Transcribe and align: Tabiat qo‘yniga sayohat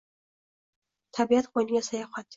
Tabiat 1.19 1.53
qo‘yniga 1.59 1.87
sayohat 1.91 2.29